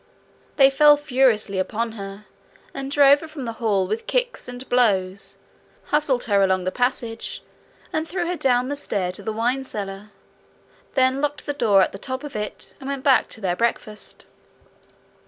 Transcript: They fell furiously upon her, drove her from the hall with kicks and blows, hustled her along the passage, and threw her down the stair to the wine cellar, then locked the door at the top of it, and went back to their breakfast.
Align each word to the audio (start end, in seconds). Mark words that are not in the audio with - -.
They 0.55 0.71
fell 0.71 0.97
furiously 0.97 1.59
upon 1.59 1.91
her, 1.91 2.25
drove 2.87 3.19
her 3.21 3.27
from 3.27 3.45
the 3.45 3.51
hall 3.61 3.85
with 3.87 4.07
kicks 4.07 4.47
and 4.47 4.67
blows, 4.67 5.37
hustled 5.83 6.23
her 6.23 6.41
along 6.41 6.63
the 6.63 6.71
passage, 6.71 7.43
and 7.93 8.09
threw 8.09 8.25
her 8.25 8.35
down 8.35 8.69
the 8.69 8.75
stair 8.75 9.11
to 9.11 9.21
the 9.21 9.31
wine 9.31 9.63
cellar, 9.63 10.09
then 10.95 11.21
locked 11.21 11.45
the 11.45 11.53
door 11.53 11.83
at 11.83 11.91
the 11.91 11.99
top 11.99 12.23
of 12.23 12.35
it, 12.35 12.73
and 12.79 12.89
went 12.89 13.03
back 13.03 13.27
to 13.29 13.41
their 13.41 13.55
breakfast. 13.55 14.25